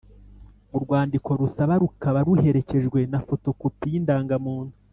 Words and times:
Urwandiko 0.75 1.29
rusaba 1.41 1.73
rukaba 1.81 2.19
ruherekejwe 2.25 2.99
na 3.11 3.19
fotokopi 3.25 3.85
y’indangamuntu 3.93 4.75